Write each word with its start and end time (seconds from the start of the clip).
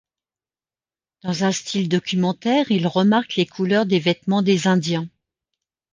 Dans 1.21 1.43
un 1.43 1.51
style 1.51 1.87
documentaire 1.87 2.71
il 2.71 2.87
remarque 2.87 3.35
les 3.35 3.45
couleurs 3.45 3.85
des 3.85 3.99
vêtements 3.99 4.41
des 4.41 4.65
indiens. 4.65 5.07